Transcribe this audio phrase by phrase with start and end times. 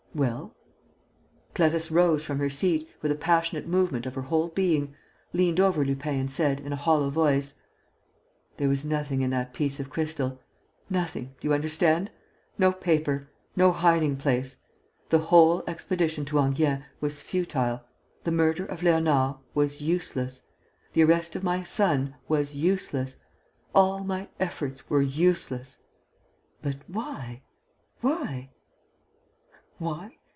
[0.13, 0.53] "Well?"
[1.53, 4.93] Clarisse rose from her seat, with a passionate movement of her whole being,
[5.31, 7.53] leant over Lupin and said, in a hollow voice:
[8.57, 10.41] "There was nothing in that piece of crystal,
[10.89, 12.11] nothing, do you understand?
[12.57, 14.57] No paper, no hiding place!
[15.07, 17.83] The whole expedition to Enghien was futile!
[18.25, 20.41] The murder of Léonard was useless!
[20.91, 23.15] The arrest of my son was useless!
[23.73, 25.77] All my efforts were useless!"
[26.61, 27.43] "But why?
[28.01, 28.49] Why?"
[29.77, 30.17] "Why?